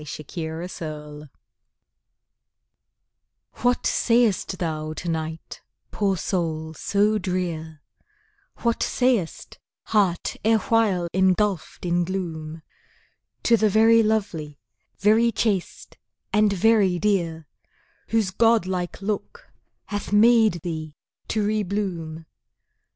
[0.03, 0.31] Sonnet
[0.71, 1.29] XLIII
[3.61, 7.83] What sayest thou, to night, poor soul so drear,
[8.63, 12.63] What sayest heart erewhile engulfed in gloom,
[13.43, 14.57] To the very lovely,
[14.97, 15.99] very chaste,
[16.33, 17.47] and very dear,
[18.07, 19.51] Whose god like look
[19.85, 20.95] hath made thee
[21.27, 22.25] to re bloom?